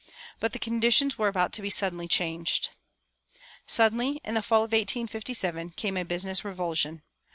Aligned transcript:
But 0.39 0.51
the 0.51 0.57
conditions 0.57 1.19
were 1.19 1.27
about 1.27 1.53
to 1.53 1.61
be 1.61 1.69
suddenly 1.69 2.07
changed. 2.07 2.69
Suddenly, 3.67 4.19
in 4.23 4.33
the 4.33 4.41
fall 4.41 4.61
of 4.61 4.71
1857, 4.71 5.69
came 5.77 5.95
a 5.95 6.03
business 6.03 6.43
revulsion. 6.43 7.03